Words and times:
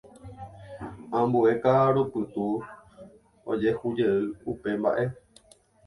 Ambue 1.17 1.51
ka'arupytũ 1.63 2.45
ojehujeýkuri 3.49 4.31
upe 4.51 4.69
mba'e. 4.79 5.05